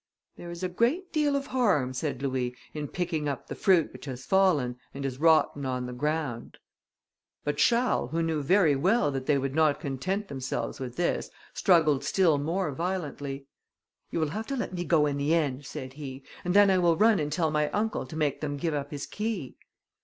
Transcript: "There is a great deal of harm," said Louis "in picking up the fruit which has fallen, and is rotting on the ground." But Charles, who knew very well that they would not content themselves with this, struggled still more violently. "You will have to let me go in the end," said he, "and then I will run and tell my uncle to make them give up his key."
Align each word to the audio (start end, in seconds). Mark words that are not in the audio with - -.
"There 0.35 0.49
is 0.49 0.63
a 0.63 0.67
great 0.67 1.13
deal 1.13 1.35
of 1.35 1.45
harm," 1.45 1.93
said 1.93 2.23
Louis 2.23 2.55
"in 2.73 2.87
picking 2.87 3.29
up 3.29 3.45
the 3.45 3.53
fruit 3.53 3.93
which 3.93 4.05
has 4.05 4.25
fallen, 4.25 4.77
and 4.95 5.05
is 5.05 5.19
rotting 5.19 5.63
on 5.63 5.85
the 5.85 5.93
ground." 5.93 6.57
But 7.43 7.57
Charles, 7.57 8.09
who 8.09 8.23
knew 8.23 8.41
very 8.41 8.75
well 8.75 9.11
that 9.11 9.27
they 9.27 9.37
would 9.37 9.53
not 9.53 9.79
content 9.79 10.27
themselves 10.27 10.79
with 10.79 10.95
this, 10.95 11.29
struggled 11.53 12.03
still 12.03 12.39
more 12.39 12.71
violently. 12.71 13.45
"You 14.09 14.19
will 14.19 14.29
have 14.29 14.47
to 14.47 14.57
let 14.57 14.73
me 14.73 14.85
go 14.85 15.05
in 15.05 15.17
the 15.17 15.35
end," 15.35 15.67
said 15.67 15.93
he, 15.93 16.23
"and 16.43 16.55
then 16.55 16.71
I 16.71 16.79
will 16.79 16.97
run 16.97 17.19
and 17.19 17.31
tell 17.31 17.51
my 17.51 17.69
uncle 17.69 18.07
to 18.07 18.15
make 18.15 18.41
them 18.41 18.57
give 18.57 18.73
up 18.73 18.89
his 18.89 19.05
key." 19.05 19.55